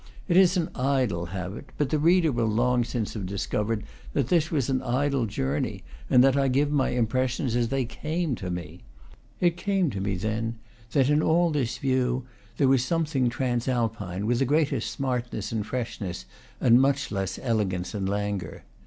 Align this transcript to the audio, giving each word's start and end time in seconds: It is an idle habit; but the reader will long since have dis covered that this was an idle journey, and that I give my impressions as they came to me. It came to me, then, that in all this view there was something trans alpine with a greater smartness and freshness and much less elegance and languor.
It 0.27 0.35
is 0.35 0.57
an 0.57 0.69
idle 0.73 1.27
habit; 1.27 1.69
but 1.77 1.91
the 1.91 1.99
reader 1.99 2.31
will 2.31 2.47
long 2.47 2.83
since 2.83 3.13
have 3.13 3.27
dis 3.27 3.45
covered 3.45 3.83
that 4.13 4.29
this 4.29 4.49
was 4.49 4.67
an 4.67 4.81
idle 4.81 5.27
journey, 5.27 5.83
and 6.09 6.23
that 6.23 6.35
I 6.35 6.47
give 6.47 6.71
my 6.71 6.89
impressions 6.89 7.55
as 7.55 7.67
they 7.67 7.85
came 7.85 8.33
to 8.37 8.49
me. 8.49 8.81
It 9.39 9.57
came 9.57 9.91
to 9.91 10.01
me, 10.01 10.15
then, 10.15 10.57
that 10.93 11.11
in 11.11 11.21
all 11.21 11.51
this 11.51 11.77
view 11.77 12.25
there 12.57 12.67
was 12.67 12.83
something 12.83 13.29
trans 13.29 13.67
alpine 13.67 14.25
with 14.25 14.41
a 14.41 14.45
greater 14.45 14.81
smartness 14.81 15.51
and 15.51 15.63
freshness 15.67 16.25
and 16.59 16.81
much 16.81 17.11
less 17.11 17.37
elegance 17.39 17.93
and 17.93 18.09
languor. 18.09 18.63